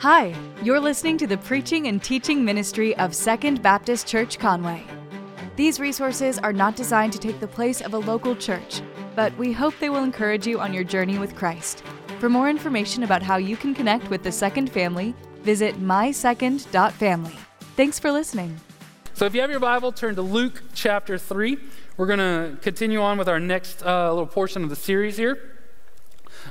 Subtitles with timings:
[0.00, 4.84] Hi, you're listening to the preaching and teaching ministry of Second Baptist Church Conway.
[5.56, 8.82] These resources are not designed to take the place of a local church,
[9.14, 11.82] but we hope they will encourage you on your journey with Christ.
[12.18, 17.34] For more information about how you can connect with the Second family, visit mysecond.family.
[17.74, 18.54] Thanks for listening.
[19.14, 21.56] So, if you have your Bible, turn to Luke chapter 3.
[21.96, 25.56] We're going to continue on with our next uh, little portion of the series here.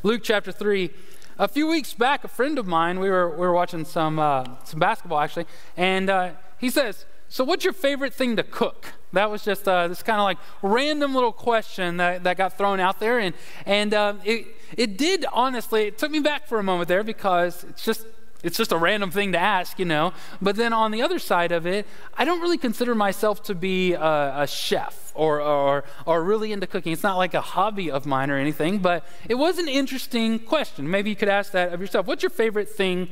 [0.01, 0.89] Luke chapter 3.
[1.37, 4.45] A few weeks back, a friend of mine, we were, we were watching some, uh,
[4.63, 8.93] some basketball actually, and uh, he says, So, what's your favorite thing to cook?
[9.11, 12.79] That was just uh, this kind of like random little question that, that got thrown
[12.79, 13.19] out there.
[13.19, 14.47] And, and uh, it,
[14.77, 18.05] it did honestly, it took me back for a moment there because it's just
[18.45, 20.13] it's just a random thing to ask, you know.
[20.39, 23.93] But then on the other side of it, I don't really consider myself to be
[23.93, 26.93] a, a chef or, or, or really into cooking.
[26.93, 30.89] It's not like a hobby of mine or anything, but it was an interesting question.
[30.89, 32.05] Maybe you could ask that of yourself.
[32.05, 33.09] What's your favorite thing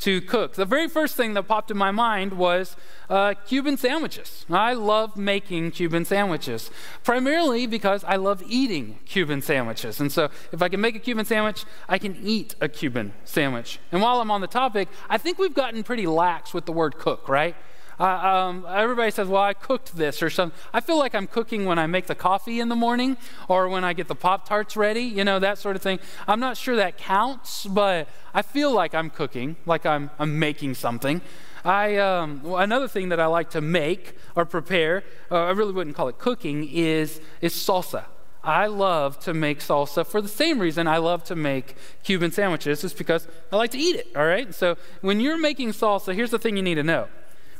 [0.00, 0.54] to cook.
[0.54, 2.76] The very first thing that popped in my mind was
[3.10, 4.46] uh, Cuban sandwiches.
[4.48, 6.70] I love making Cuban sandwiches,
[7.02, 10.00] primarily because I love eating Cuban sandwiches.
[10.00, 13.78] And so if I can make a Cuban sandwich, I can eat a Cuban sandwich.
[13.90, 16.98] And while I'm on the topic, I think we've gotten pretty lax with the word
[16.98, 17.56] cook, right?
[18.00, 20.58] Uh, um, everybody says, well, I cooked this or something.
[20.72, 23.16] I feel like I'm cooking when I make the coffee in the morning
[23.48, 25.98] or when I get the Pop Tarts ready, you know, that sort of thing.
[26.28, 30.74] I'm not sure that counts, but I feel like I'm cooking, like I'm, I'm making
[30.74, 31.20] something.
[31.64, 35.96] I, um, another thing that I like to make or prepare, uh, I really wouldn't
[35.96, 38.04] call it cooking, is, is salsa.
[38.44, 42.84] I love to make salsa for the same reason I love to make Cuban sandwiches,
[42.84, 44.54] is because I like to eat it, all right?
[44.54, 47.08] So when you're making salsa, here's the thing you need to know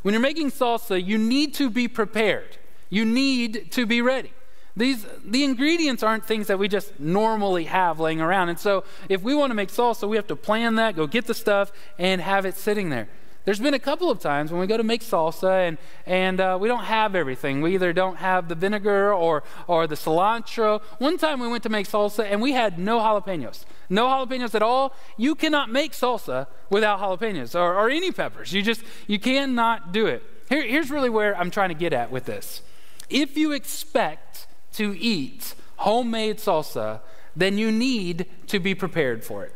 [0.02, 2.56] when you're making salsa, you need to be prepared.
[2.90, 4.32] You need to be ready.
[4.76, 8.48] These, the ingredients aren't things that we just normally have laying around.
[8.48, 11.26] And so, if we want to make salsa, we have to plan that, go get
[11.26, 13.08] the stuff, and have it sitting there.
[13.44, 16.58] There's been a couple of times when we go to make salsa and, and uh,
[16.60, 17.62] we don't have everything.
[17.62, 20.82] We either don't have the vinegar or, or the cilantro.
[20.98, 23.64] One time we went to make salsa and we had no jalapenos.
[23.90, 24.94] No jalapenos at all.
[25.16, 28.52] You cannot make salsa without jalapenos or, or any peppers.
[28.52, 30.22] You just, you cannot do it.
[30.48, 32.62] Here, here's really where I'm trying to get at with this.
[33.08, 37.00] If you expect to eat homemade salsa,
[37.34, 39.54] then you need to be prepared for it.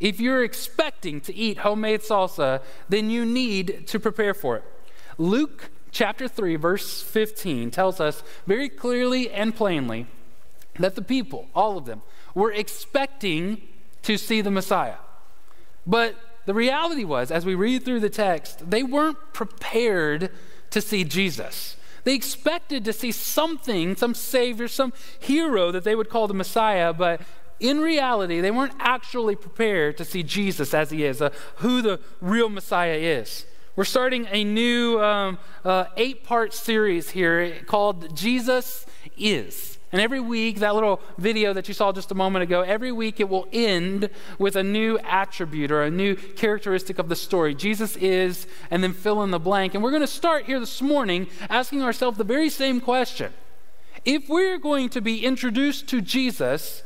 [0.00, 4.64] If you're expecting to eat homemade salsa, then you need to prepare for it.
[5.16, 10.06] Luke chapter 3, verse 15 tells us very clearly and plainly
[10.78, 12.02] that the people, all of them,
[12.34, 13.62] were expecting
[14.02, 14.96] to see the Messiah.
[15.86, 20.30] But the reality was, as we read through the text, they weren't prepared
[20.70, 21.76] to see Jesus.
[22.04, 26.92] They expected to see something, some savior, some hero that they would call the Messiah,
[26.92, 27.20] but
[27.60, 32.00] in reality, they weren't actually prepared to see Jesus as he is, uh, who the
[32.20, 33.46] real Messiah is.
[33.76, 38.84] We're starting a new um, uh, eight part series here called Jesus
[39.16, 39.78] Is.
[39.92, 43.20] And every week, that little video that you saw just a moment ago, every week
[43.20, 44.08] it will end
[44.38, 47.54] with a new attribute or a new characteristic of the story.
[47.54, 49.74] Jesus is, and then fill in the blank.
[49.74, 53.34] And we're going to start here this morning asking ourselves the very same question.
[54.06, 56.82] If we're going to be introduced to Jesus,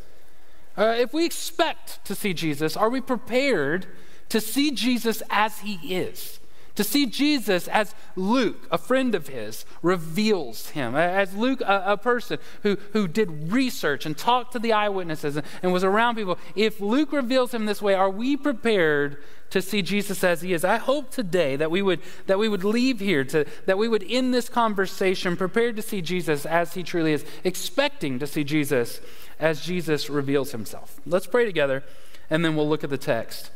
[0.77, 3.87] uh, if we expect to see Jesus, are we prepared
[4.31, 6.41] to see Jesus as he is?
[6.77, 10.95] To see Jesus as Luke, a friend of his, reveals him.
[10.95, 15.47] As Luke, a, a person who, who did research and talked to the eyewitnesses and,
[15.63, 16.39] and was around people.
[16.55, 19.19] If Luke reveals him this way, are we prepared
[19.51, 20.65] to see Jesus as he is.
[20.65, 24.05] I hope today that we would that we would leave here to that we would
[24.09, 29.01] end this conversation prepared to see Jesus as he truly is, expecting to see Jesus
[29.39, 31.01] as Jesus reveals himself.
[31.07, 31.85] Let's pray together,
[32.29, 33.51] and then we'll look at the text.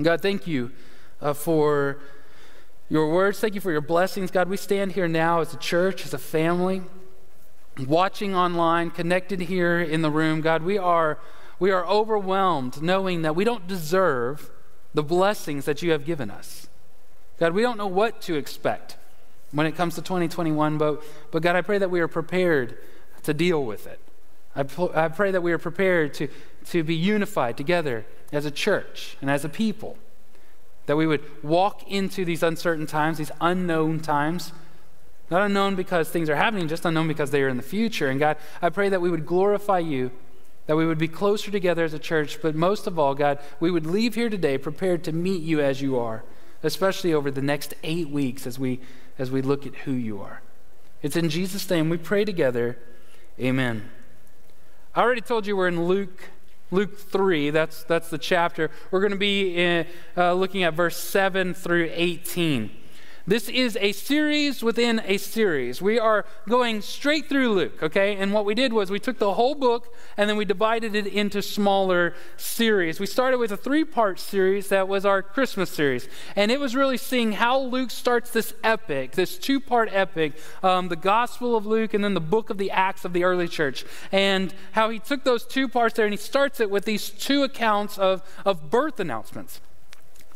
[0.00, 0.72] God, thank you
[1.22, 1.98] uh, for
[2.88, 3.40] your words.
[3.40, 4.30] Thank you for your blessings.
[4.30, 6.82] God, we stand here now as a church, as a family,
[7.86, 10.40] watching online, connected here in the room.
[10.40, 11.18] God, we are,
[11.58, 14.50] we are overwhelmed knowing that we don't deserve
[14.94, 16.68] the blessings that you have given us.
[17.38, 18.96] God, we don't know what to expect
[19.50, 22.78] when it comes to 2021, but, but God, I pray that we are prepared
[23.24, 24.00] to deal with it.
[24.54, 26.28] I, I pray that we are prepared to,
[26.66, 29.98] to be unified together as a church and as a people.
[30.86, 34.52] That we would walk into these uncertain times, these unknown times.
[35.30, 38.08] Not unknown because things are happening, just unknown because they are in the future.
[38.08, 40.12] And God, I pray that we would glorify you,
[40.66, 43.70] that we would be closer together as a church, but most of all, God, we
[43.70, 46.22] would leave here today prepared to meet you as you are,
[46.62, 48.80] especially over the next eight weeks as we,
[49.18, 50.42] as we look at who you are.
[51.02, 52.78] It's in Jesus' name we pray together.
[53.40, 53.90] Amen.
[54.94, 56.30] I already told you we're in Luke
[56.70, 58.70] Luke 3, that's, that's the chapter.
[58.90, 59.86] We're going to be in,
[60.16, 62.70] uh, looking at verse 7 through 18.
[63.28, 65.82] This is a series within a series.
[65.82, 68.14] We are going straight through Luke, okay?
[68.14, 71.08] And what we did was we took the whole book and then we divided it
[71.08, 73.00] into smaller series.
[73.00, 76.08] We started with a three part series that was our Christmas series.
[76.36, 80.86] And it was really seeing how Luke starts this epic, this two part epic, um,
[80.86, 83.84] the Gospel of Luke and then the book of the Acts of the early church.
[84.12, 87.42] And how he took those two parts there and he starts it with these two
[87.42, 89.60] accounts of, of birth announcements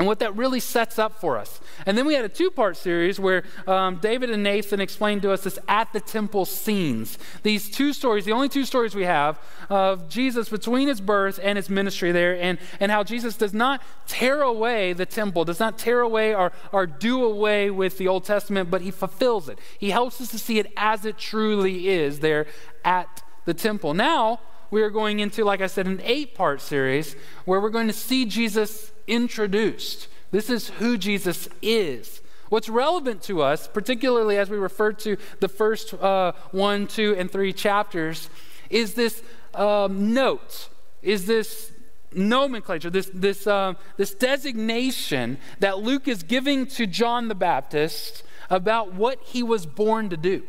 [0.01, 1.61] and what that really sets up for us.
[1.85, 5.31] And then we had a two part series where um, David and Nathan explained to
[5.31, 7.19] us this at the temple scenes.
[7.43, 9.39] These two stories, the only two stories we have
[9.69, 13.83] of Jesus between his birth and his ministry there, and, and how Jesus does not
[14.07, 18.25] tear away the temple, does not tear away or, or do away with the Old
[18.25, 19.59] Testament, but he fulfills it.
[19.79, 22.47] He helps us to see it as it truly is there
[22.87, 23.93] at the temple.
[23.93, 27.89] Now, we are going into, like I said, an eight part series where we're going
[27.89, 30.09] to see Jesus introduced.
[30.31, 32.21] This is who Jesus is.
[32.49, 37.31] What's relevant to us, particularly as we refer to the first uh, one, two, and
[37.31, 38.29] three chapters,
[38.71, 39.23] is this
[39.55, 40.69] um, note,
[41.03, 41.73] is this
[42.13, 48.95] nomenclature, this, this, uh, this designation that Luke is giving to John the Baptist about
[48.95, 50.43] what he was born to do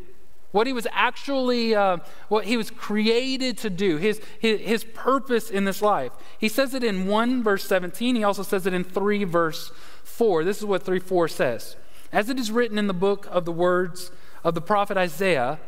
[0.51, 5.49] what he was actually, uh, what he was created to do, his, his, his, purpose
[5.49, 6.11] in this life.
[6.37, 8.15] He says it in 1 verse 17.
[8.15, 9.71] He also says it in 3 verse
[10.03, 10.43] 4.
[10.43, 11.75] This is what 3 4 says.
[12.11, 14.11] As it is written in the book of the words
[14.43, 15.59] of the prophet Isaiah,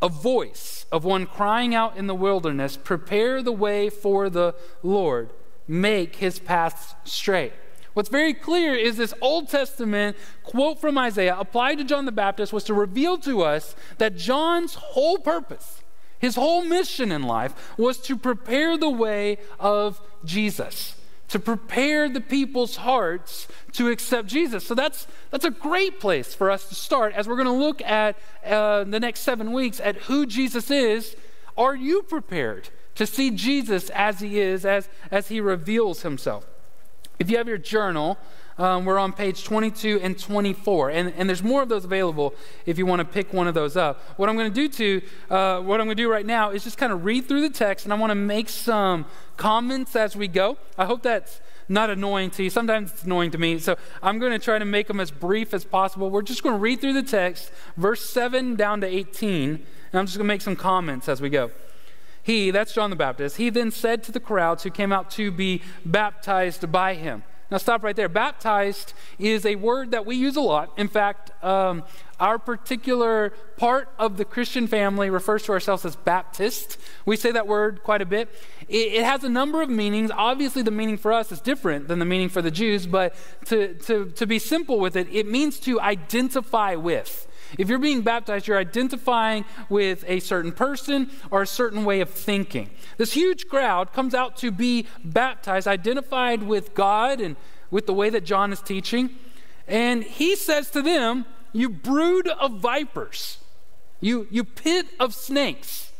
[0.00, 5.30] a voice of one crying out in the wilderness, prepare the way for the Lord,
[5.68, 7.52] make his paths straight.
[7.92, 12.52] What's very clear is this Old Testament quote from Isaiah applied to John the Baptist
[12.52, 15.82] was to reveal to us that John's whole purpose,
[16.18, 20.94] his whole mission in life, was to prepare the way of Jesus,
[21.28, 24.64] to prepare the people's hearts to accept Jesus.
[24.64, 27.82] So that's, that's a great place for us to start as we're going to look
[27.82, 31.16] at uh, the next seven weeks at who Jesus is.
[31.56, 36.46] Are you prepared to see Jesus as he is, as, as he reveals himself?
[37.20, 38.16] If you have your journal,
[38.56, 42.34] um, we're on page 22 and 24, and, and there's more of those available
[42.64, 44.00] if you want to pick one of those up.
[44.16, 46.64] What I'm going to do to, uh, what I'm going to do right now is
[46.64, 49.04] just kind of read through the text, and I want to make some
[49.36, 50.56] comments as we go.
[50.78, 52.48] I hope that's not annoying to you.
[52.48, 55.52] Sometimes it's annoying to me, so I'm going to try to make them as brief
[55.52, 56.08] as possible.
[56.08, 59.62] We're just going to read through the text, verse 7 down to 18, and
[59.92, 61.50] I'm just going to make some comments as we go.
[62.22, 65.30] He, that's John the Baptist, he then said to the crowds who came out to
[65.30, 67.22] be baptized by him.
[67.50, 68.08] Now, stop right there.
[68.08, 70.72] Baptized is a word that we use a lot.
[70.76, 71.82] In fact, um,
[72.20, 76.78] our particular part of the Christian family refers to ourselves as Baptist.
[77.06, 78.28] We say that word quite a bit.
[78.68, 80.12] It, it, has a number of meanings.
[80.14, 83.16] Obviously, the meaning for us is different than the meaning for the Jews, but
[83.46, 87.26] to, to, to be simple with it, it means to identify with.
[87.58, 92.10] If you're being baptized, you're identifying with a certain person or a certain way of
[92.10, 92.70] thinking.
[92.96, 97.36] This huge crowd comes out to be baptized, identified with God and
[97.70, 99.10] with the way that John is teaching.
[99.66, 103.38] And he says to them, You brood of vipers,
[104.00, 105.92] you, you pit of snakes.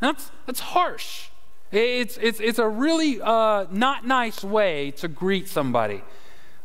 [0.00, 1.28] That's, that's harsh.
[1.72, 6.02] It's, it's, it's a really uh, not nice way to greet somebody.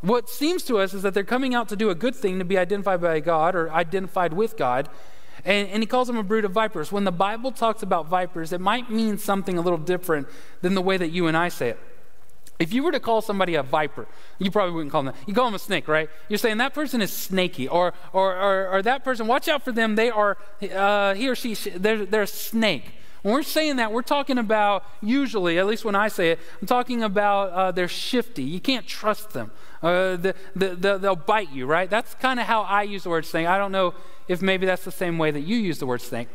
[0.03, 2.43] What seems to us is that they're coming out to do a good thing, to
[2.43, 4.89] be identified by God or identified with God.
[5.45, 6.91] And, and, he calls them a brood of vipers.
[6.91, 10.27] When the Bible talks about vipers, it might mean something a little different
[10.61, 11.79] than the way that you and I say it.
[12.59, 14.05] If you were to call somebody a viper,
[14.39, 15.27] you probably wouldn't call them that.
[15.27, 16.09] You call them a snake, right?
[16.27, 19.71] You're saying that person is snaky, or, or, or, or that person, watch out for
[19.71, 19.95] them.
[19.95, 22.93] They are, uh, he or she, they're, they're a snake.
[23.23, 26.67] When we're saying that, we're talking about, usually, at least when I say it, I'm
[26.67, 28.43] talking about uh, they're shifty.
[28.43, 29.51] You can't trust them.
[29.83, 31.89] Uh, the, the, the, they'll bite you, right?
[31.89, 33.47] That's kind of how I use the word snake.
[33.47, 33.93] I don't know
[34.29, 36.29] if maybe that's the same way that you use the word snake.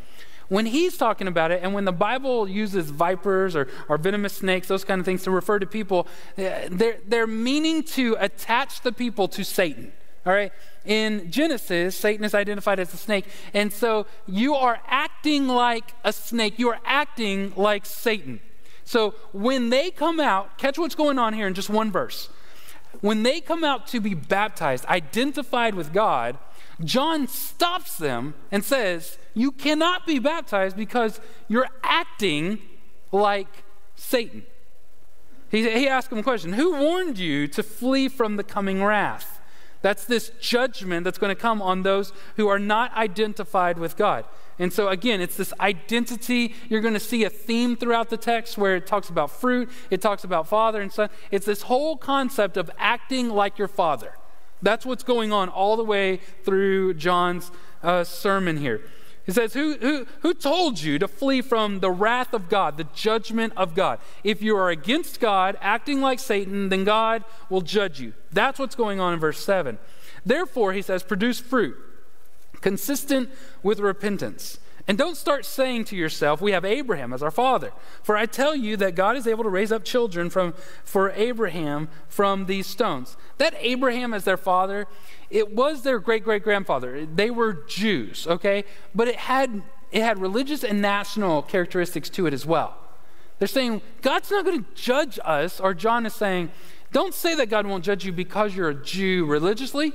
[0.49, 4.69] When he's talking about it, and when the Bible uses vipers or, or venomous snakes,
[4.69, 8.93] those kind of things to refer to people, uh, they're, they're meaning to attach the
[8.93, 9.93] people to Satan.
[10.27, 10.53] All right?
[10.85, 13.27] In Genesis, Satan is identified as a snake.
[13.55, 16.59] And so you are acting like a snake.
[16.59, 18.41] You are acting like Satan.
[18.85, 22.31] So when they come out, catch what's going on here in just one verse.
[23.01, 26.39] When they come out to be baptized, identified with God,
[26.85, 32.59] John stops them and says, You cannot be baptized because you're acting
[33.13, 33.65] like
[33.97, 34.45] Satan.
[35.51, 39.38] He, he asked him a question Who warned you to flee from the coming wrath?
[39.89, 44.27] That's this judgment that's going to come on those who are not identified with God.
[44.59, 46.55] And so, again, it's this identity.
[46.69, 50.03] You're going to see a theme throughout the text where it talks about fruit, it
[50.03, 51.09] talks about father and son.
[51.31, 54.13] It's this whole concept of acting like your father.
[54.61, 57.51] That's what's going on all the way through John's
[57.83, 58.83] uh, sermon here.
[59.29, 62.89] He says, who, who, who told you to flee from the wrath of God, the
[62.95, 63.99] judgment of God?
[64.25, 68.15] If you are against God, acting like Satan, then God will judge you.
[68.33, 69.77] That's what's going on in verse 7.
[70.25, 71.77] Therefore, he says, produce fruit
[72.63, 73.29] consistent
[73.63, 74.61] with repentance.
[74.87, 77.73] And don't start saying to yourself, We have Abraham as our father.
[78.03, 81.91] For I tell you that God is able to raise up children from, for Abraham
[82.09, 83.19] from these stones.
[83.37, 84.87] That Abraham as their father
[85.31, 87.07] it was their great great grandfather.
[87.07, 88.65] They were Jews, okay?
[88.95, 92.77] But it had, it had religious and national characteristics to it as well.
[93.39, 96.51] They're saying, God's not going to judge us, or John is saying,
[96.91, 99.93] don't say that God won't judge you because you're a Jew religiously,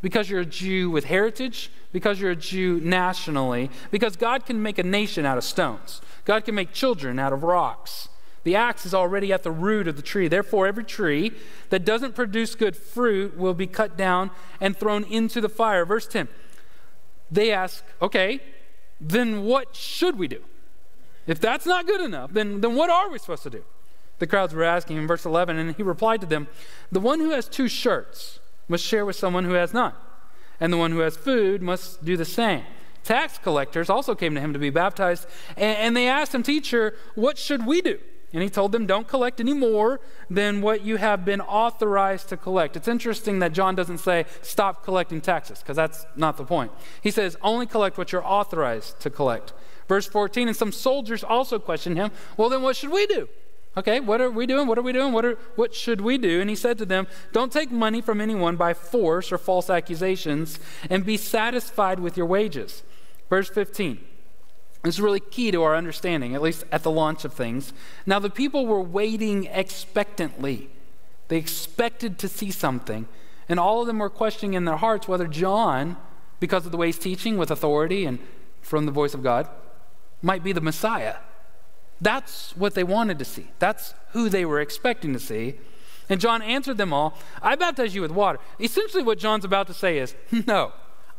[0.00, 4.78] because you're a Jew with heritage, because you're a Jew nationally, because God can make
[4.78, 6.00] a nation out of stones.
[6.24, 8.08] God can make children out of rocks.
[8.46, 10.28] The axe is already at the root of the tree.
[10.28, 11.32] Therefore, every tree
[11.70, 15.84] that doesn't produce good fruit will be cut down and thrown into the fire.
[15.84, 16.28] Verse 10.
[17.28, 18.38] They ask, okay,
[19.00, 20.44] then what should we do?
[21.26, 23.64] If that's not good enough, then, then what are we supposed to do?
[24.20, 26.46] The crowds were asking him, verse 11, and he replied to them,
[26.92, 28.38] The one who has two shirts
[28.68, 29.94] must share with someone who has none,
[30.60, 32.62] and the one who has food must do the same.
[33.02, 35.26] Tax collectors also came to him to be baptized,
[35.56, 37.98] and, and they asked him, Teacher, what should we do?
[38.36, 42.36] And he told them, Don't collect any more than what you have been authorized to
[42.36, 42.76] collect.
[42.76, 46.70] It's interesting that John doesn't say, Stop collecting taxes, because that's not the point.
[47.02, 49.54] He says, Only collect what you're authorized to collect.
[49.88, 53.26] Verse 14, and some soldiers also questioned him, Well, then what should we do?
[53.74, 54.66] Okay, what are we doing?
[54.66, 55.14] What are we doing?
[55.14, 56.38] What, are, what should we do?
[56.38, 60.60] And he said to them, Don't take money from anyone by force or false accusations,
[60.90, 62.82] and be satisfied with your wages.
[63.30, 64.05] Verse 15.
[64.86, 67.72] Is really key to our understanding, at least at the launch of things.
[68.06, 70.70] Now, the people were waiting expectantly.
[71.28, 73.08] They expected to see something.
[73.48, 75.96] And all of them were questioning in their hearts whether John,
[76.40, 78.18] because of the way he's teaching with authority and
[78.60, 79.48] from the voice of God,
[80.22, 81.16] might be the Messiah.
[82.00, 83.48] That's what they wanted to see.
[83.58, 85.54] That's who they were expecting to see.
[86.08, 88.38] And John answered them all I baptize you with water.
[88.60, 90.14] Essentially, what John's about to say is
[90.46, 90.72] no,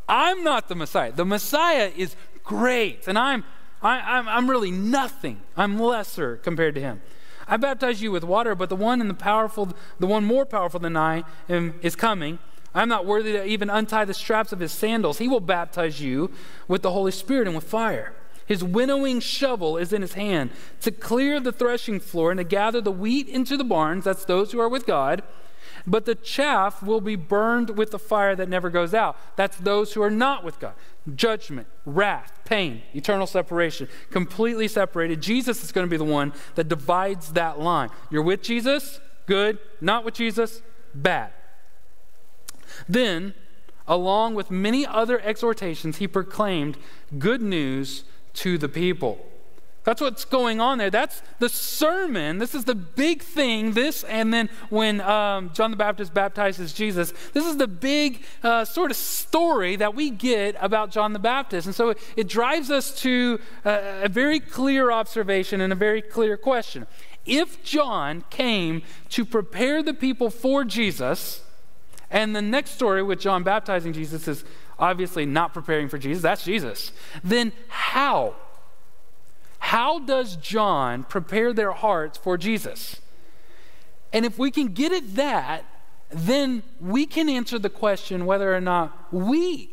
[0.07, 1.12] I'm not the Messiah.
[1.12, 3.43] The Messiah is great, and I'm
[3.81, 5.41] I, am I'm, I'm really nothing.
[5.55, 7.01] I'm lesser compared to him.
[7.48, 9.69] I baptize you with water, but the one and the powerful,
[10.00, 12.39] the one more powerful than I am, is coming.
[12.75, 15.19] I'm not worthy to even untie the straps of his sandals.
[15.19, 16.31] He will baptize you
[16.67, 18.13] with the Holy Spirit and with fire.
[18.46, 22.81] His winnowing shovel is in his hand to clear the threshing floor and to gather
[22.81, 24.05] the wheat into the barns.
[24.05, 25.24] That's those who are with God
[25.86, 29.17] but the chaff will be burned with the fire that never goes out.
[29.36, 30.74] That's those who are not with God.
[31.15, 35.21] Judgment, wrath, pain, eternal separation, completely separated.
[35.21, 37.89] Jesus is going to be the one that divides that line.
[38.09, 39.59] You're with Jesus, good.
[39.81, 40.62] Not with Jesus,
[40.93, 41.31] bad.
[42.88, 43.33] Then,
[43.88, 46.77] along with many other exhortations, he proclaimed
[47.17, 49.25] good news to the people.
[49.88, 50.89] That's what's going on there.
[50.89, 52.39] That's the sermon.
[52.39, 53.72] This is the big thing.
[53.72, 58.65] This, and then when um, John the Baptist baptizes Jesus, this is the big uh,
[58.65, 61.67] sort of story that we get about John the Baptist.
[61.67, 66.01] And so it, it drives us to a, a very clear observation and a very
[66.01, 66.86] clear question.
[67.25, 71.44] If John came to prepare the people for Jesus,
[72.12, 74.44] and the next story with John baptizing Jesus is
[74.77, 76.91] obviously not preparing for Jesus, that's Jesus,
[77.24, 78.36] then how?
[79.60, 83.02] How does John prepare their hearts for Jesus?
[84.14, 85.66] And if we can get at that,
[86.10, 89.72] then we can answer the question whether or not we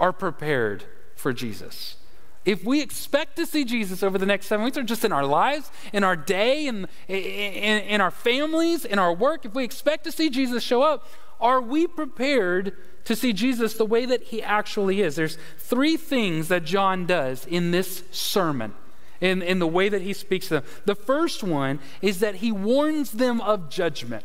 [0.00, 1.96] are prepared for Jesus.
[2.44, 5.26] If we expect to see Jesus over the next seven weeks, or just in our
[5.26, 10.04] lives, in our day, in, in, in our families, in our work, if we expect
[10.04, 11.08] to see Jesus show up,
[11.40, 15.16] are we prepared to see Jesus the way that he actually is?
[15.16, 18.74] There's three things that John does in this sermon
[19.20, 20.64] in, in the way that he speaks to them.
[20.84, 24.24] The first one is that he warns them of judgment,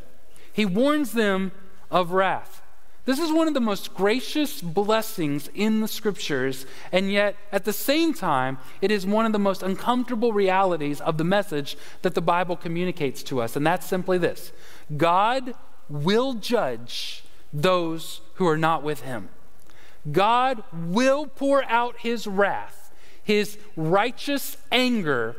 [0.51, 1.51] he warns them
[1.89, 2.61] of wrath.
[3.03, 7.73] This is one of the most gracious blessings in the scriptures, and yet at the
[7.73, 12.21] same time, it is one of the most uncomfortable realities of the message that the
[12.21, 13.55] Bible communicates to us.
[13.55, 14.51] And that's simply this
[14.95, 15.55] God
[15.89, 19.29] will judge those who are not with him.
[20.11, 22.80] God will pour out his wrath
[23.23, 25.35] his righteous anger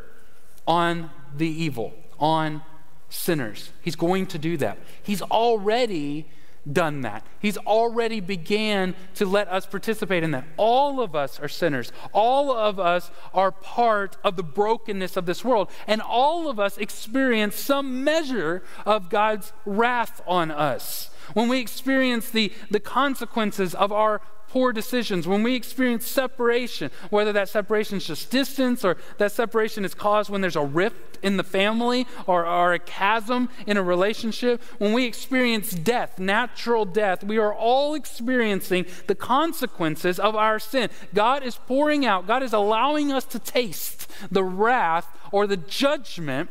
[0.67, 2.63] on the evil, on
[3.09, 3.71] sinners.
[3.83, 4.79] He's going to do that.
[5.03, 6.27] He's already
[6.71, 7.27] done that.
[7.41, 10.45] He's already began to let us participate in that.
[10.57, 11.91] All of us are sinners.
[12.13, 15.71] All of us are part of the brokenness of this world.
[15.87, 21.11] And all of us experience some measure of God's wrath on us.
[21.35, 24.21] When we experience the, the consequences of our
[24.53, 29.83] poor decisions, when we experience separation, whether that separation is just distance or that separation
[29.83, 33.83] is caused when there's a rift in the family or, or a chasm in a
[33.83, 40.59] relationship, when we experience death, natural death, we are all experiencing the consequences of our
[40.59, 40.91] sin.
[41.15, 46.51] God is pouring out, God is allowing us to taste the wrath or the judgment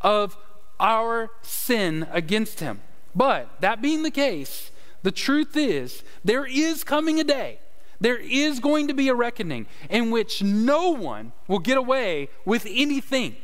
[0.00, 0.36] of
[0.80, 2.80] our sin against Him.
[3.14, 4.72] But that being the case,
[5.02, 7.58] the truth is, there is coming a day,
[8.00, 12.66] there is going to be a reckoning in which no one will get away with
[12.68, 13.36] anything.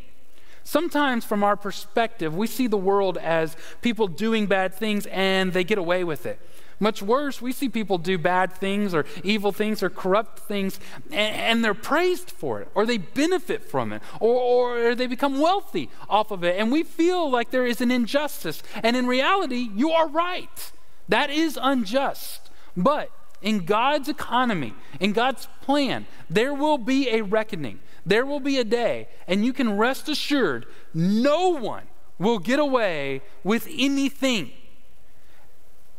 [0.65, 5.63] Sometimes, from our perspective, we see the world as people doing bad things and they
[5.63, 6.41] get away with it.
[6.81, 10.79] Much worse, we see people do bad things or evil things or corrupt things
[11.11, 15.89] and, they're praised for it or they benefit from it or, or they become wealthy
[16.09, 16.59] off of it.
[16.59, 18.63] And we feel like there is an injustice.
[18.83, 20.73] And in reality, you are right.
[21.09, 22.51] That is unjust.
[22.77, 23.11] But
[23.43, 27.81] in God's economy, in God's plan, there will be a reckoning.
[28.05, 31.85] There will be a day, and you can rest assured no one
[32.19, 34.53] will get away with anything.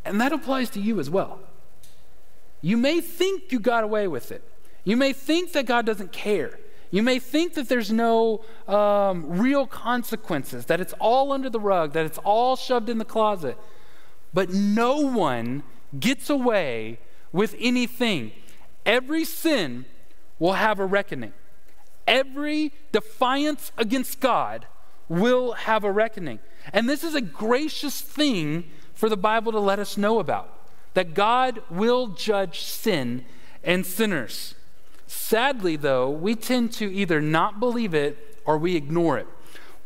[0.04, 1.40] And that applies to you as well.
[2.60, 4.42] You may think you got away with it.
[4.84, 6.58] You may think that God doesn't care.
[6.90, 11.92] You may think that there's no um, real consequences, that it's all under the rug,
[11.92, 13.58] that it's all shoved in the closet.
[14.32, 15.62] But no one
[15.98, 16.98] gets away
[17.32, 18.32] with anything.
[18.84, 19.86] Every sin
[20.38, 21.32] will have a reckoning.
[22.06, 24.66] Every defiance against God
[25.08, 26.38] will have a reckoning.
[26.72, 30.54] And this is a gracious thing for the Bible to let us know about
[30.94, 33.24] that God will judge sin
[33.62, 34.54] and sinners.
[35.06, 39.26] Sadly, though, we tend to either not believe it or we ignore it.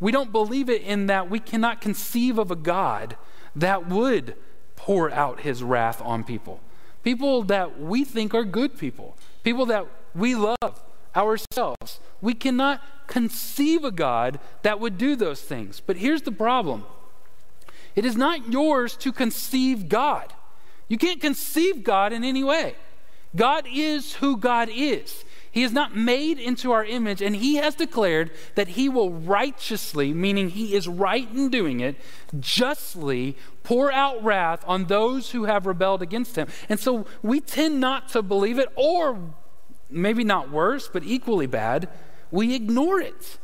[0.00, 3.16] We don't believe it in that we cannot conceive of a God
[3.56, 4.36] that would
[4.76, 6.60] pour out his wrath on people.
[7.02, 10.82] People that we think are good people, people that we love
[11.14, 12.00] ourselves.
[12.20, 15.80] We cannot conceive a God that would do those things.
[15.80, 16.84] But here's the problem
[17.94, 20.32] it is not yours to conceive God.
[20.88, 22.74] You can't conceive God in any way.
[23.34, 25.24] God is who God is.
[25.52, 30.14] He is not made into our image, and He has declared that He will righteously,
[30.14, 31.96] meaning He is right in doing it,
[32.40, 36.48] justly pour out wrath on those who have rebelled against Him.
[36.70, 39.20] And so we tend not to believe it, or
[39.90, 41.88] maybe not worse, but equally bad,
[42.30, 43.38] we ignore it.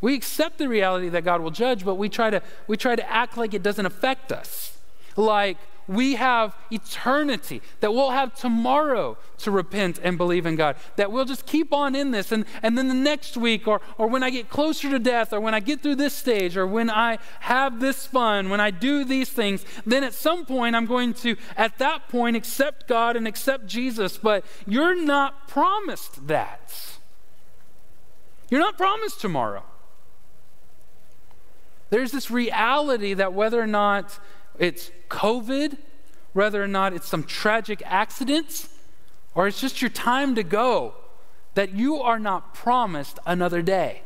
[0.00, 3.10] We accept the reality that God will judge, but we try to, we try to
[3.10, 4.78] act like it doesn't affect us.
[5.16, 5.58] Like,
[5.90, 11.24] we have eternity, that we'll have tomorrow to repent and believe in God, that we'll
[11.24, 12.30] just keep on in this.
[12.30, 15.40] And, and then the next week, or, or when I get closer to death, or
[15.40, 19.04] when I get through this stage, or when I have this fun, when I do
[19.04, 23.26] these things, then at some point I'm going to, at that point, accept God and
[23.26, 24.16] accept Jesus.
[24.16, 26.72] But you're not promised that.
[28.48, 29.64] You're not promised tomorrow.
[31.90, 34.20] There's this reality that whether or not
[34.60, 35.78] it's COVID,
[36.34, 38.68] whether or not it's some tragic accident,
[39.34, 40.94] or it's just your time to go,
[41.54, 44.02] that you are not promised another day.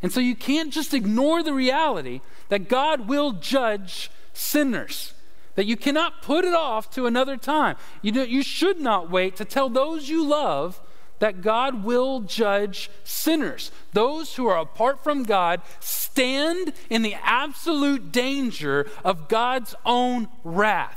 [0.00, 5.14] And so you can't just ignore the reality that God will judge sinners,
[5.56, 7.76] that you cannot put it off to another time.
[8.00, 10.80] You, do, you should not wait to tell those you love
[11.18, 13.70] that God will judge sinners.
[13.92, 20.96] Those who are apart from God stand in the absolute danger of God's own wrath.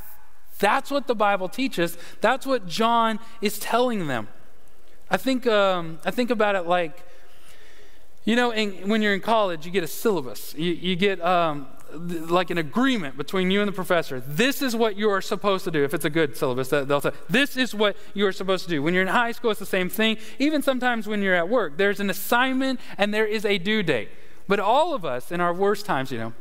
[0.59, 1.97] That's what the Bible teaches.
[2.21, 4.27] That's what John is telling them.
[5.09, 7.03] I think, um, I think about it like,
[8.23, 10.53] you know, in, when you're in college, you get a syllabus.
[10.55, 14.19] You, you get um, like an agreement between you and the professor.
[14.19, 15.83] This is what you are supposed to do.
[15.83, 18.81] If it's a good syllabus, they'll say, this is what you are supposed to do.
[18.81, 20.17] When you're in high school, it's the same thing.
[20.39, 24.09] Even sometimes when you're at work, there's an assignment and there is a due date.
[24.47, 26.33] But all of us, in our worst times, you know,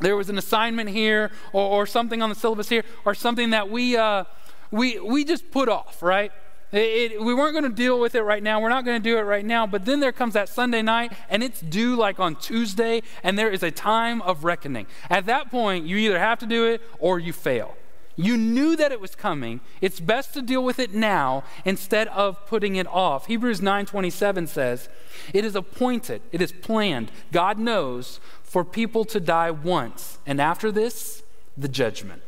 [0.00, 3.70] there was an assignment here or, or something on the syllabus here or something that
[3.70, 4.24] we, uh,
[4.70, 6.32] we, we just put off, right?
[6.76, 8.60] It, it, we weren't going to deal with it right now.
[8.60, 9.66] We're not going to do it right now.
[9.66, 13.50] But then there comes that Sunday night, and it's due like on Tuesday, and there
[13.50, 14.86] is a time of reckoning.
[15.10, 17.76] At that point, you either have to do it or you fail.
[18.18, 19.60] You knew that it was coming.
[19.80, 23.26] It's best to deal with it now instead of putting it off.
[23.26, 24.88] Hebrews 9:27 says,
[25.34, 30.72] "It is appointed, it is planned, God knows for people to die once, and after
[30.72, 31.22] this,
[31.58, 32.22] the judgment."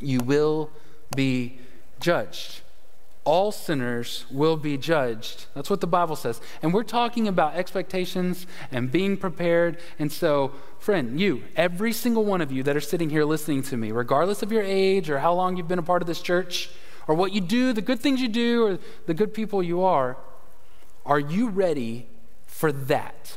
[0.00, 0.70] you will
[1.14, 1.58] be
[2.00, 2.62] judged.
[3.24, 5.46] All sinners will be judged.
[5.54, 6.40] That's what the Bible says.
[6.62, 9.78] And we're talking about expectations and being prepared.
[9.98, 13.76] And so, friend, you, every single one of you that are sitting here listening to
[13.76, 16.70] me, regardless of your age or how long you've been a part of this church,
[17.06, 20.16] or what you do, the good things you do, or the good people you are,
[21.04, 22.06] are you ready
[22.46, 23.36] for that?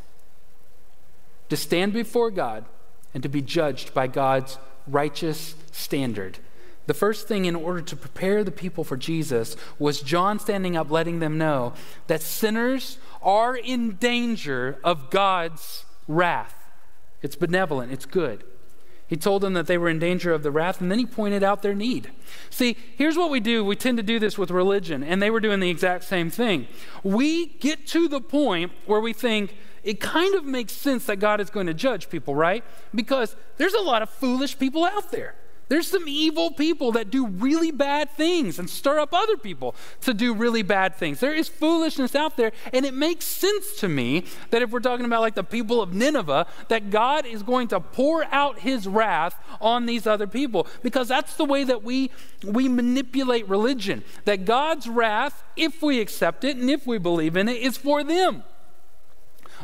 [1.49, 2.65] To stand before God
[3.13, 6.39] and to be judged by God's righteous standard.
[6.85, 10.91] The first thing in order to prepare the people for Jesus was John standing up,
[10.91, 11.73] letting them know
[12.07, 16.55] that sinners are in danger of God's wrath.
[17.21, 18.43] It's benevolent, it's good.
[19.07, 21.43] He told them that they were in danger of the wrath, and then he pointed
[21.43, 22.11] out their need.
[22.49, 23.63] See, here's what we do.
[23.63, 26.67] We tend to do this with religion, and they were doing the exact same thing.
[27.03, 31.41] We get to the point where we think, it kind of makes sense that God
[31.41, 32.63] is going to judge people, right?
[32.95, 35.35] Because there's a lot of foolish people out there.
[35.69, 40.13] There's some evil people that do really bad things and stir up other people to
[40.13, 41.19] do really bad things.
[41.19, 45.05] There is foolishness out there, and it makes sense to me that if we're talking
[45.05, 49.35] about like the people of Nineveh, that God is going to pour out his wrath
[49.61, 52.11] on these other people because that's the way that we
[52.45, 54.03] we manipulate religion.
[54.25, 58.03] That God's wrath, if we accept it and if we believe in it, is for
[58.03, 58.43] them.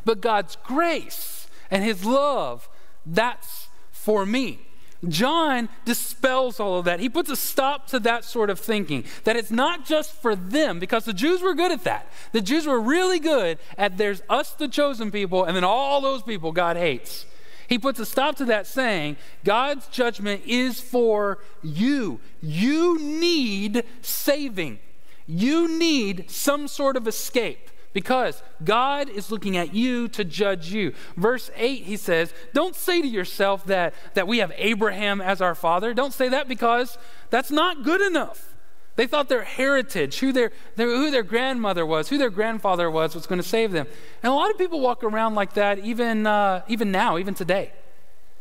[0.05, 2.69] But God's grace and his love,
[3.05, 4.68] that's for me.
[5.07, 6.99] John dispels all of that.
[6.99, 10.79] He puts a stop to that sort of thinking, that it's not just for them,
[10.79, 12.11] because the Jews were good at that.
[12.33, 16.21] The Jews were really good at there's us, the chosen people, and then all those
[16.21, 17.25] people God hates.
[17.67, 22.19] He puts a stop to that, saying, God's judgment is for you.
[22.41, 24.79] You need saving,
[25.27, 30.93] you need some sort of escape because God is looking at you to judge you.
[31.17, 35.55] Verse 8, he says, Don't say to yourself that, that we have Abraham as our
[35.55, 35.93] father.
[35.93, 36.97] Don't say that because
[37.29, 38.53] that's not good enough.
[38.95, 43.15] They thought their heritage, who their, their, who their grandmother was, who their grandfather was,
[43.15, 43.87] was going to save them.
[44.21, 47.71] And a lot of people walk around like that even, uh, even now, even today.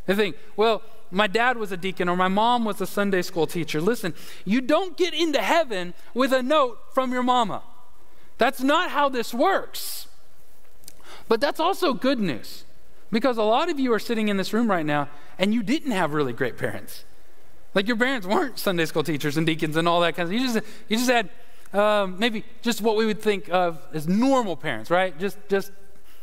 [0.07, 3.47] They think, well, my dad was a deacon or my mom was a Sunday school
[3.47, 3.81] teacher.
[3.81, 7.63] Listen, you don't get into heaven with a note from your mama.
[8.39, 10.07] That's not how this works.
[11.29, 12.65] But that's also good news
[13.11, 15.91] because a lot of you are sitting in this room right now and you didn't
[15.91, 17.05] have really great parents.
[17.75, 20.55] Like your parents weren't Sunday school teachers and deacons and all that kind of stuff.
[20.55, 21.31] you just you just had
[21.79, 25.19] um, maybe just what we would think of as normal parents, right?
[25.19, 25.71] Just just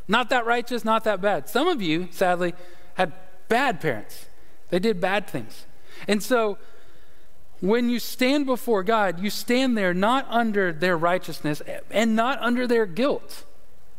[0.08, 1.47] not that righteous, not that bad.
[1.49, 2.54] Some of you, sadly,
[2.95, 3.13] had
[3.47, 4.25] bad parents.
[4.69, 5.65] They did bad things.
[6.08, 6.58] And so
[7.61, 12.67] when you stand before God, you stand there not under their righteousness and not under
[12.67, 13.45] their guilt.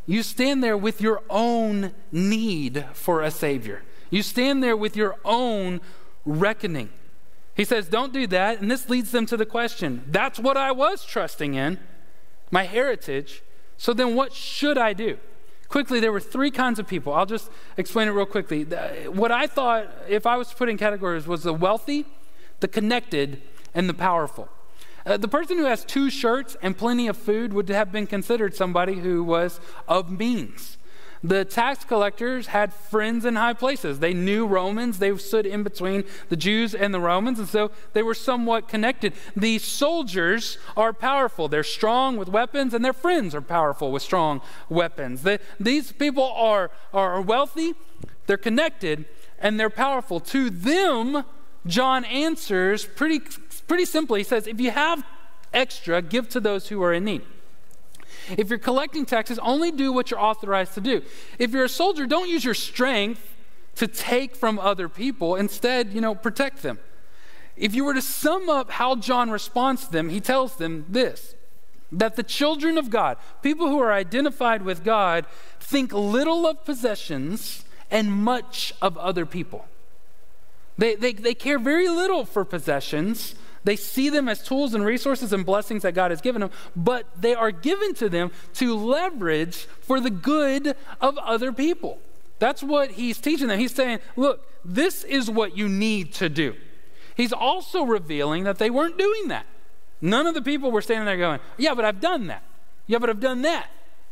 [0.05, 3.83] You stand there with your own need for a Savior.
[4.09, 5.81] You stand there with your own
[6.25, 6.89] reckoning.
[7.55, 8.61] He says, Don't do that.
[8.61, 11.79] And this leads them to the question that's what I was trusting in,
[12.51, 13.43] my heritage.
[13.75, 15.17] So then what should I do?
[15.67, 17.13] Quickly, there were three kinds of people.
[17.13, 18.63] I'll just explain it real quickly.
[18.63, 22.05] What I thought, if I was to put in categories, was the wealthy,
[22.59, 23.41] the connected,
[23.73, 24.49] and the powerful.
[25.05, 28.53] Uh, the person who has two shirts and plenty of food would have been considered
[28.55, 30.77] somebody who was of means.
[31.23, 33.99] The tax collectors had friends in high places.
[33.99, 34.99] They knew Romans.
[34.99, 39.13] They stood in between the Jews and the Romans, and so they were somewhat connected.
[39.35, 41.47] The soldiers are powerful.
[41.47, 45.23] They're strong with weapons, and their friends are powerful with strong weapons.
[45.23, 47.73] The, these people are, are wealthy,
[48.27, 49.05] they're connected,
[49.39, 50.19] and they're powerful.
[50.19, 51.23] To them,
[51.67, 53.21] John answers pretty,
[53.67, 54.21] pretty simply.
[54.21, 55.03] He says, If you have
[55.53, 57.21] extra, give to those who are in need.
[58.37, 61.01] If you're collecting taxes, only do what you're authorized to do.
[61.39, 63.35] If you're a soldier, don't use your strength
[63.75, 65.35] to take from other people.
[65.35, 66.79] Instead, you know, protect them.
[67.55, 71.35] If you were to sum up how John responds to them, he tells them this
[71.89, 75.25] that the children of God, people who are identified with God,
[75.57, 79.65] think little of possessions and much of other people.
[80.77, 83.35] They, they, they care very little for possessions.
[83.63, 87.05] They see them as tools and resources and blessings that God has given them, but
[87.19, 91.99] they are given to them to leverage for the good of other people.
[92.39, 93.59] That's what he's teaching them.
[93.59, 96.55] He's saying, look, this is what you need to do.
[97.15, 99.45] He's also revealing that they weren't doing that.
[100.01, 102.43] None of the people were standing there going, yeah, but I've done that.
[102.85, 103.69] Yeah, but I've done that.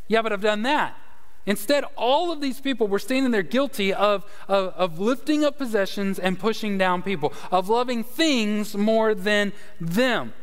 [0.08, 0.97] Yeah, but I've done that.
[1.45, 6.17] Instead, all of these people were standing there guilty of, of, of, lifting up possessions
[6.17, 10.34] and pushing down people, of loving things more than them.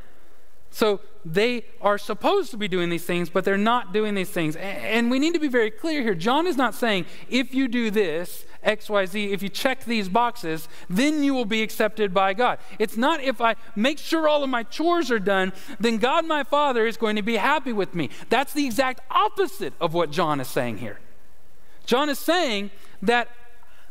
[0.72, 4.56] So they are supposed to be doing these things, but they're not doing these things.
[4.56, 6.14] And we need to be very clear here.
[6.14, 11.22] John is not saying, if you do this, XYZ, if you check these boxes, then
[11.22, 12.58] you will be accepted by God.
[12.78, 16.42] It's not if I make sure all of my chores are done, then God my
[16.42, 18.08] Father is going to be happy with me.
[18.30, 21.00] That's the exact opposite of what John is saying here.
[21.85, 22.70] John is saying
[23.02, 23.28] that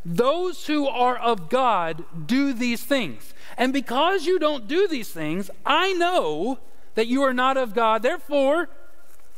[0.04, 3.36] those who are of God do these things.
[3.56, 6.58] And because you don't do these things, I know
[6.96, 8.04] that you are not of God.
[8.04, 8.70] Therefore,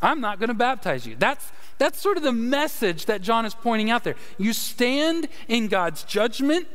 [0.01, 1.15] I'm not going to baptize you.
[1.17, 4.15] That's, that's sort of the message that John is pointing out there.
[4.37, 6.67] You stand in God's judgment.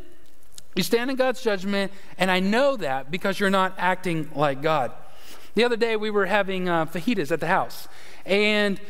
[0.74, 4.92] You stand in God's judgment, and I know that because you're not acting like God.
[5.54, 7.88] The other day, we were having uh, fajitas at the house.
[8.24, 8.80] And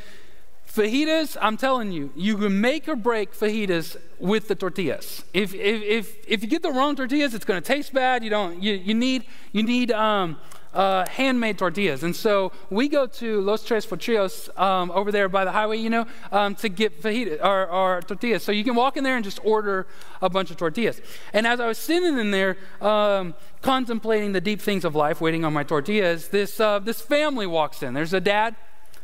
[0.68, 5.24] fajitas, I'm telling you, you can make or break fajitas with the tortillas.
[5.32, 8.22] If, if, if, if you get the wrong tortillas, it's going to taste bad.
[8.22, 10.36] You, don't, you, you need, you need um,
[10.74, 12.02] uh, handmade tortillas.
[12.02, 15.90] And so we go to Los Tres Potrillos um, over there by the highway, you
[15.90, 18.42] know, um, to get fajitas or, or, tortillas.
[18.42, 19.86] So you can walk in there and just order
[20.20, 21.00] a bunch of tortillas.
[21.32, 25.44] And as I was sitting in there um, contemplating the deep things of life, waiting
[25.44, 27.94] on my tortillas, this, uh, this family walks in.
[27.94, 28.54] There's a dad,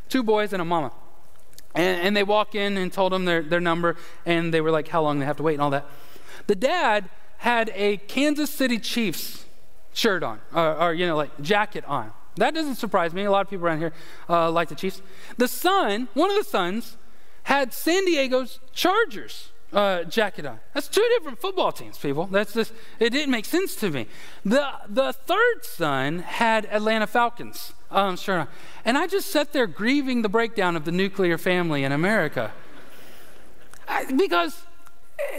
[0.09, 0.91] two boys, and a mama.
[1.75, 4.87] And, and they walk in and told them their, their number, and they were like,
[4.87, 5.85] how long they have to wait and all that.
[6.47, 9.45] The dad had a Kansas City Chiefs
[9.93, 12.11] shirt on, or, or, you know, like jacket on.
[12.37, 13.23] That doesn't surprise me.
[13.23, 13.93] A lot of people around here
[14.29, 15.01] uh, like the Chiefs.
[15.37, 16.97] The son, one of the sons,
[17.43, 20.03] had San Diego's Chargers uh.
[20.73, 22.27] That's two different football teams, people.
[22.27, 24.07] That's just it didn't make sense to me.
[24.43, 28.47] The the third son had Atlanta Falcons um, shirt on,
[28.83, 32.51] and I just sat there grieving the breakdown of the nuclear family in America,
[33.87, 34.63] I, because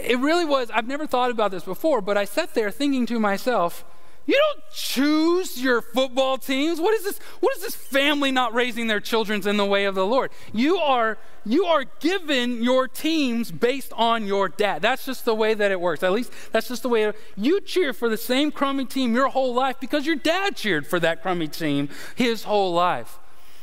[0.01, 0.69] it really was.
[0.71, 3.85] I've never thought about this before, but I sat there thinking to myself
[4.27, 6.81] you don't choose your football teams.
[6.81, 7.17] What is this?
[7.39, 10.31] What is this family not raising their children in the way of the Lord?
[10.53, 14.81] You are you are given your teams based on your dad.
[14.81, 16.03] That's just the way that it works.
[16.03, 19.29] At least that's just the way it, you cheer for the same crummy team your
[19.29, 23.19] whole life because your dad cheered for that crummy team his whole life.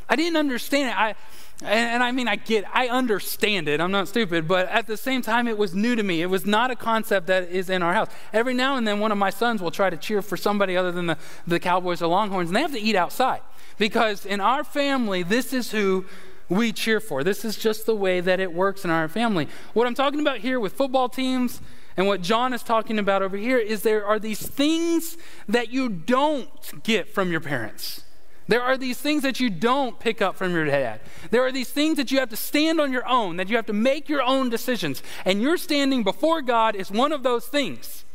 [0.09, 0.97] I didn't understand it.
[0.97, 1.15] I
[1.61, 3.79] and, and, I mean, I get, I understand it.
[3.79, 6.21] I'm not stupid, but at the same time, it was new to me.
[6.21, 8.09] It was not a concept that is in our house.
[8.33, 10.91] Every now and then, one of my sons will try to cheer for somebody other
[10.91, 13.41] than the, the Cowboys or Longhorns, and they have to eat outside
[13.77, 16.05] because in our family, this is who
[16.49, 17.23] we cheer for.
[17.23, 19.47] This is just the way that it works in our family.
[19.73, 21.61] What I'm talking about here with football teams
[21.97, 25.89] and what John is talking about over here is there are these things that you
[25.89, 28.04] don't get from your parents.
[28.47, 30.99] There are these things that you don't pick up from your dad.
[31.31, 33.65] There are these things that you have to stand on your own, that you have
[33.65, 35.01] to make your own decisions.
[35.23, 38.05] And your standing before God is one of those things.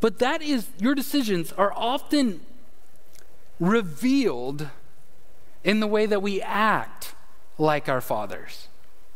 [0.00, 2.40] But that is, your decisions are often
[3.58, 4.68] revealed
[5.62, 7.14] in the way that we act
[7.56, 8.68] like our fathers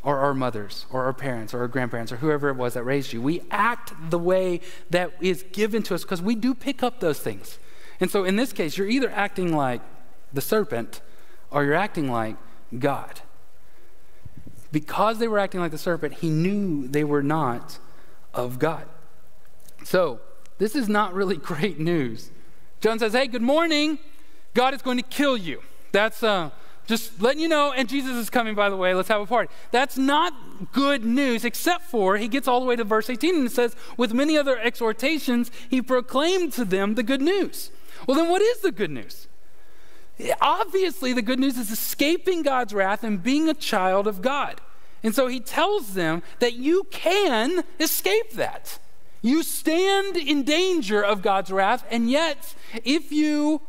[0.02, 3.12] or our mothers or our parents or our grandparents or whoever it was that raised
[3.12, 3.20] you.
[3.20, 7.18] We act the way that is given to us because we do pick up those
[7.18, 7.58] things.
[8.00, 9.80] And so in this case, you're either acting like
[10.32, 11.00] the serpent
[11.50, 12.36] or you're acting like
[12.78, 13.20] God.
[14.70, 17.78] Because they were acting like the serpent, he knew they were not
[18.34, 18.86] of God.
[19.84, 20.20] So,
[20.58, 22.30] this is not really great news.
[22.80, 23.98] John says, Hey, good morning.
[24.54, 25.62] God is going to kill you.
[25.92, 26.50] That's uh,
[26.86, 27.72] just letting you know.
[27.72, 28.94] And Jesus is coming, by the way.
[28.94, 29.52] Let's have a party.
[29.70, 30.32] That's not
[30.72, 33.76] good news, except for he gets all the way to verse 18 and it says,
[33.96, 37.70] With many other exhortations, he proclaimed to them the good news.
[38.06, 39.28] Well, then what is the good news?
[40.40, 44.60] Obviously, the good news is escaping God's wrath and being a child of God.
[45.02, 48.78] And so he tells them that you can escape that.
[49.22, 53.60] You stand in danger of God's wrath, and yet, if you,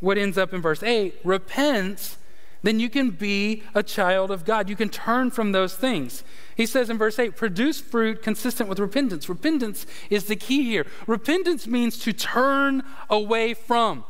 [0.00, 2.16] what ends up in verse 8, repent,
[2.62, 4.68] then you can be a child of God.
[4.68, 6.24] You can turn from those things.
[6.60, 9.30] He says in verse 8, produce fruit consistent with repentance.
[9.30, 10.84] Repentance is the key here.
[11.06, 14.04] Repentance means to turn away from.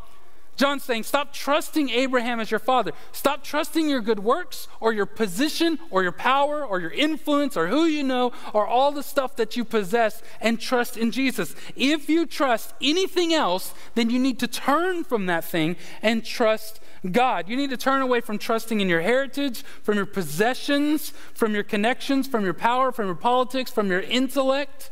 [0.56, 2.90] John's saying, stop trusting Abraham as your father.
[3.12, 7.68] Stop trusting your good works or your position or your power or your influence or
[7.68, 11.54] who you know or all the stuff that you possess and trust in Jesus.
[11.76, 16.79] If you trust anything else, then you need to turn from that thing and trust
[17.08, 17.48] God.
[17.48, 21.62] You need to turn away from trusting in your heritage, from your possessions, from your
[21.62, 24.90] connections, from your power, from your politics, from your intellect.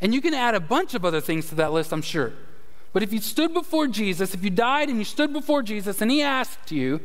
[0.00, 2.32] And you can add a bunch of other things to that list, I'm sure.
[2.92, 6.10] But if you stood before Jesus, if you died and you stood before Jesus and
[6.10, 7.00] he asked you,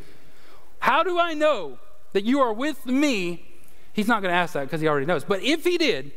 [0.79, 1.79] How do I know
[2.13, 3.45] that you are with me?
[3.93, 5.23] He's not going to ask that because he already knows.
[5.23, 6.11] But if he did,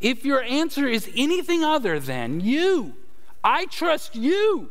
[0.00, 2.94] if your answer is anything other than you,
[3.42, 4.70] I trust you.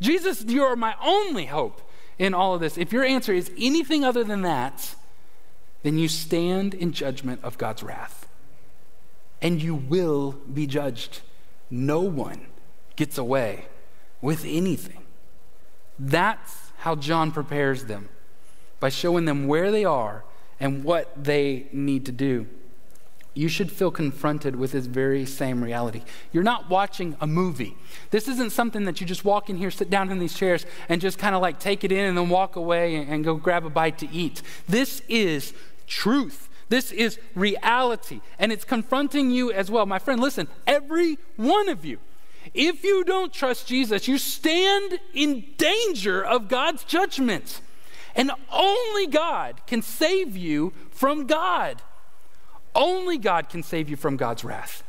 [0.00, 1.80] Jesus, you are my only hope
[2.18, 4.94] in all of this, if your answer is anything other than that,
[5.82, 8.26] then you stand in judgment of God's wrath.
[9.42, 11.20] and you will be judged.
[11.70, 12.46] No one
[12.96, 13.66] gets away
[14.22, 15.02] with anything.
[15.98, 18.08] That's how John prepares them
[18.80, 20.24] by showing them where they are
[20.58, 22.46] and what they need to do.
[23.34, 26.02] You should feel confronted with this very same reality.
[26.32, 27.76] You're not watching a movie.
[28.10, 31.00] This isn't something that you just walk in here, sit down in these chairs, and
[31.00, 33.64] just kind of like take it in and then walk away and, and go grab
[33.64, 34.40] a bite to eat.
[34.68, 35.52] This is
[35.88, 36.48] truth.
[36.68, 38.20] This is reality.
[38.38, 39.84] And it's confronting you as well.
[39.84, 41.98] My friend, listen, every one of you,
[42.52, 47.60] if you don't trust Jesus, you stand in danger of God's judgment.
[48.14, 51.82] And only God can save you from God.
[52.74, 54.82] Only God can save you from God's wrath.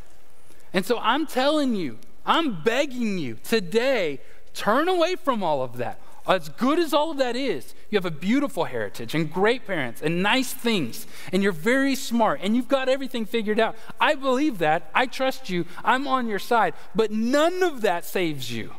[0.74, 4.20] And so I'm telling you, I'm begging you today,
[4.54, 6.00] turn away from all of that.
[6.28, 10.02] As good as all of that is, you have a beautiful heritage and great parents
[10.02, 13.76] and nice things, and you're very smart and you've got everything figured out.
[14.02, 14.90] I believe that.
[14.96, 15.66] I trust you.
[15.84, 16.74] I'm on your side.
[16.96, 18.72] But none of that saves you.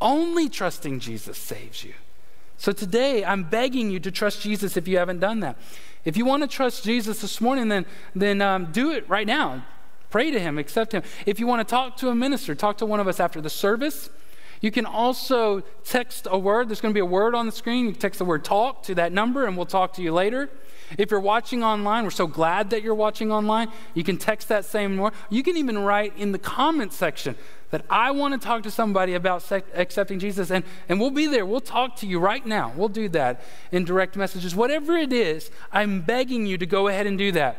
[0.00, 1.94] Only trusting Jesus saves you.
[2.58, 5.56] So today, I'm begging you to trust Jesus if you haven't done that.
[6.04, 9.64] If you want to trust Jesus this morning, then, then um, do it right now.
[10.10, 11.02] Pray to Him, accept Him.
[11.26, 13.50] If you want to talk to a minister, talk to one of us after the
[13.50, 14.10] service.
[14.60, 16.68] You can also text a word.
[16.68, 17.86] There's going to be a word on the screen.
[17.86, 20.50] You can text the word talk to that number, and we'll talk to you later.
[20.98, 23.68] If you're watching online, we're so glad that you're watching online.
[23.94, 25.14] You can text that same word.
[25.30, 27.36] You can even write in the comment section
[27.72, 31.44] that I want to talk to somebody about accepting Jesus, and, and we'll be there.
[31.44, 32.72] We'll talk to you right now.
[32.76, 34.54] We'll do that in direct messages.
[34.54, 37.56] Whatever it is, I'm begging you to go ahead and do that.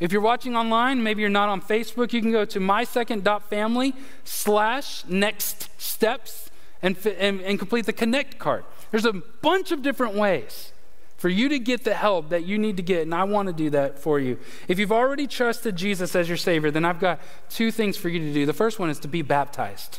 [0.00, 5.04] If you're watching online, maybe you're not on Facebook, you can go to mysecond.family slash
[5.06, 6.50] next steps
[6.82, 8.64] and, and, and complete the connect card.
[8.90, 10.72] There's a bunch of different ways
[11.18, 13.52] for you to get the help that you need to get, and I want to
[13.52, 14.38] do that for you.
[14.68, 18.20] If you've already trusted Jesus as your Savior, then I've got two things for you
[18.20, 18.46] to do.
[18.46, 19.98] The first one is to be baptized.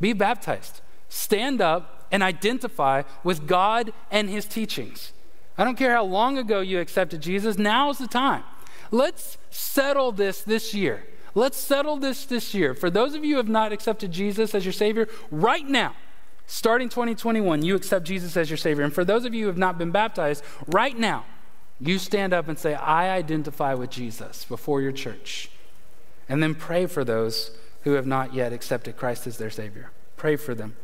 [0.00, 0.80] Be baptized.
[1.10, 5.12] Stand up and identify with God and His teachings.
[5.58, 8.44] I don't care how long ago you accepted Jesus, now's the time.
[8.90, 11.04] Let's settle this this year.
[11.34, 12.74] Let's settle this this year.
[12.74, 15.94] For those of you who have not accepted Jesus as your Savior, right now,
[16.46, 18.84] Starting 2021, you accept Jesus as your Savior.
[18.84, 21.24] And for those of you who have not been baptized, right now,
[21.80, 25.50] you stand up and say, I identify with Jesus before your church.
[26.28, 27.50] And then pray for those
[27.82, 29.90] who have not yet accepted Christ as their Savior.
[30.16, 30.76] Pray for them.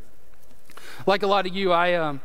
[1.07, 2.21] Like a lot of you, I, um,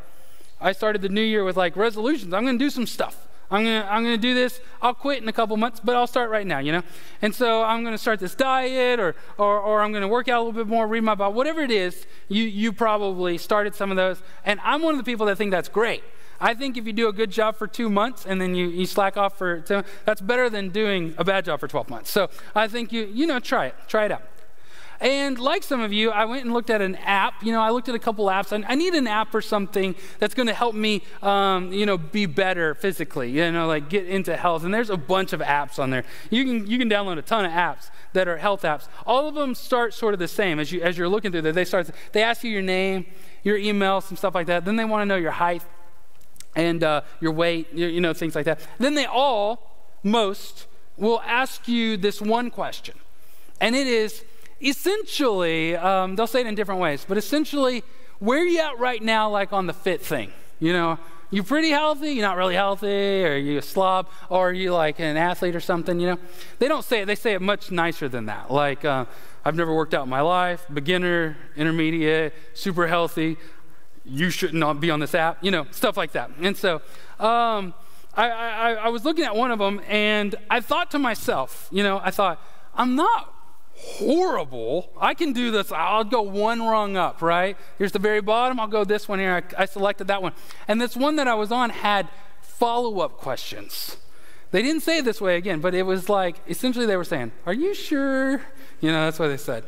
[0.60, 2.34] I started the new year with like resolutions.
[2.34, 3.28] I'm going to do some stuff.
[3.52, 4.60] I'm gonna, I'm gonna do this.
[4.82, 6.82] I'll quit in a couple months, but I'll start right now, you know?
[7.22, 10.44] And so I'm gonna start this diet or, or, or I'm gonna work out a
[10.44, 13.98] little bit more, read my Bible, whatever it is, you, you probably started some of
[13.98, 14.22] those.
[14.46, 16.04] And I'm one of the people that think that's great.
[16.40, 18.86] I think if you do a good job for two months and then you, you
[18.86, 22.12] slack off for two, that's better than doing a bad job for 12 months.
[22.12, 24.24] So I think you, you know, try it, try it out.
[25.00, 27.44] And like some of you, I went and looked at an app.
[27.44, 28.52] You know, I looked at a couple apps.
[28.52, 31.98] I, I need an app or something that's going to help me, um, you know,
[31.98, 33.32] be better physically.
[33.32, 34.64] You know, like get into health.
[34.64, 36.04] And there's a bunch of apps on there.
[36.30, 38.88] You can you can download a ton of apps that are health apps.
[39.06, 41.52] All of them start sort of the same as you as you're looking through there.
[41.52, 41.90] They start.
[42.14, 43.06] They ask you your name,
[43.44, 44.66] your email, some stuff like that.
[44.66, 45.64] Then they want to know your height
[46.56, 47.68] and uh, your weight.
[47.74, 48.60] You, you know, things like that.
[48.80, 49.72] Then they all,
[50.04, 52.96] most, will ask you this one question,
[53.60, 54.24] and it is
[54.66, 57.84] essentially, um, they'll say it in different ways, but essentially,
[58.20, 60.32] where are you at right now, like on the fit thing?
[60.60, 61.00] You know,
[61.30, 65.00] you're pretty healthy, you're not really healthy, or you a slob, or are you like
[65.00, 66.20] an athlete or something, you know?
[66.60, 68.52] They don't say it, they say it much nicer than that.
[68.52, 69.06] Like, uh,
[69.44, 73.38] I've never worked out in my life, beginner, intermediate, super healthy,
[74.04, 76.32] you should not be on this app, you know, stuff like that.
[76.42, 76.76] And so,
[77.20, 77.74] um,
[78.16, 81.84] I, I, I was looking at one of them and I thought to myself, you
[81.84, 82.40] know, I thought,
[82.74, 83.35] I'm not
[83.78, 84.90] horrible.
[85.00, 85.72] I can do this.
[85.72, 87.58] I'll go one rung up, right?
[87.78, 88.60] Here's the very bottom.
[88.60, 89.44] I'll go this one here.
[89.58, 90.34] I, I selected that one.
[90.68, 92.08] And this one that I was on had
[92.42, 93.98] follow up questions.
[94.52, 97.32] They didn't say it this way again, but it was like essentially they were saying,
[97.46, 98.42] Are you sure?
[98.80, 99.66] You know, that's what they said.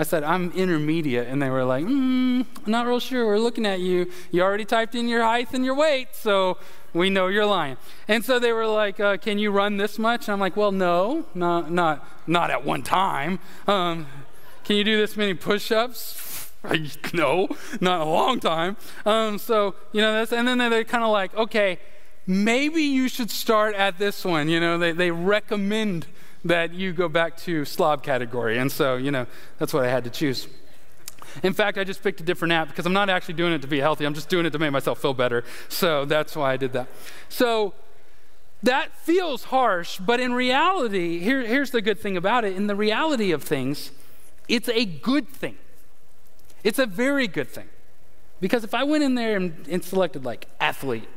[0.00, 1.28] I said, I'm intermediate.
[1.28, 3.26] And they were like, mm, not real sure.
[3.26, 4.10] We're looking at you.
[4.30, 6.56] You already typed in your height and your weight, so
[6.92, 7.76] we know you're lying.
[8.08, 10.28] And so they were like, uh, Can you run this much?
[10.28, 13.38] And I'm like, Well, no, not, not, not at one time.
[13.66, 14.06] Um,
[14.64, 16.50] can you do this many push ups?
[17.12, 17.48] no,
[17.80, 18.76] not a long time.
[19.06, 21.78] Um, so, you know, that's, and then they're kind of like, Okay,
[22.26, 24.48] maybe you should start at this one.
[24.48, 26.06] You know, they, they recommend
[26.44, 28.58] that you go back to slob category.
[28.58, 29.26] And so, you know,
[29.58, 30.48] that's what I had to choose.
[31.42, 33.68] In fact, I just picked a different app because I'm not actually doing it to
[33.68, 34.04] be healthy.
[34.04, 35.44] I'm just doing it to make myself feel better.
[35.68, 36.88] So that's why I did that.
[37.28, 37.74] So
[38.62, 42.56] that feels harsh, but in reality, here, here's the good thing about it.
[42.56, 43.90] In the reality of things,
[44.48, 45.56] it's a good thing.
[46.62, 47.68] It's a very good thing.
[48.40, 51.08] Because if I went in there and, and selected like athlete,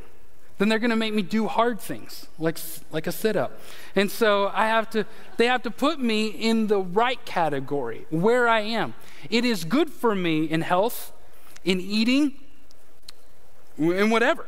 [0.57, 2.59] then they're going to make me do hard things like,
[2.91, 3.59] like a sit up.
[3.95, 5.05] And so I have to,
[5.37, 8.93] they have to put me in the right category where I am.
[9.29, 11.11] It is good for me in health,
[11.65, 12.33] in eating,
[13.77, 14.47] in whatever.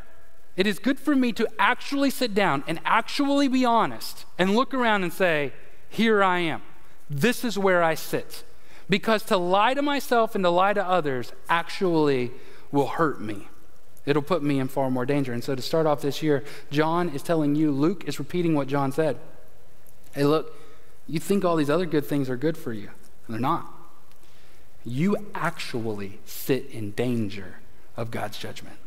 [0.55, 4.73] It is good for me to actually sit down and actually be honest and look
[4.73, 5.53] around and say,
[5.89, 6.61] Here I am.
[7.09, 8.43] This is where I sit.
[8.89, 12.31] Because to lie to myself and to lie to others actually
[12.71, 13.47] will hurt me.
[14.05, 15.33] It'll put me in far more danger.
[15.33, 18.67] And so to start off this year, John is telling you, Luke is repeating what
[18.67, 19.17] John said.
[20.13, 20.55] Hey, look,
[21.07, 22.89] you think all these other good things are good for you,
[23.25, 23.71] and they're not.
[24.83, 27.55] You actually sit in danger
[27.97, 28.77] of God's judgment.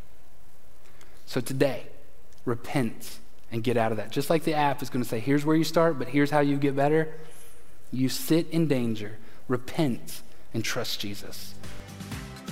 [1.27, 1.87] So today,
[2.45, 3.19] repent
[3.51, 4.11] and get out of that.
[4.11, 6.41] Just like the app is going to say, here's where you start, but here's how
[6.41, 7.12] you get better.
[7.91, 9.16] You sit in danger,
[9.49, 10.23] repent,
[10.55, 11.55] and trust Jesus.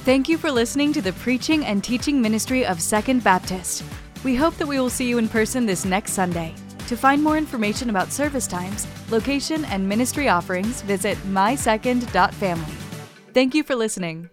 [0.07, 3.83] Thank you for listening to the preaching and teaching ministry of Second Baptist.
[4.23, 6.55] We hope that we will see you in person this next Sunday.
[6.87, 12.73] To find more information about service times, location, and ministry offerings, visit mysecond.family.
[13.35, 14.31] Thank you for listening.